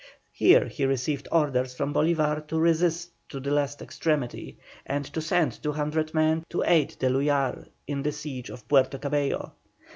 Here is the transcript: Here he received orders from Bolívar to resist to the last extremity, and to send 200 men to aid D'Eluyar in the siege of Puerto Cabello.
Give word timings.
Here 0.31 0.65
he 0.67 0.83
received 0.85 1.27
orders 1.31 1.75
from 1.75 1.93
Bolívar 1.93 2.47
to 2.47 2.57
resist 2.57 3.11
to 3.29 3.39
the 3.39 3.51
last 3.51 3.83
extremity, 3.83 4.57
and 4.83 5.05
to 5.05 5.21
send 5.21 5.61
200 5.61 6.15
men 6.15 6.43
to 6.49 6.63
aid 6.65 6.95
D'Eluyar 6.97 7.67
in 7.85 8.01
the 8.01 8.11
siege 8.11 8.49
of 8.49 8.67
Puerto 8.67 8.97
Cabello. 8.97 9.51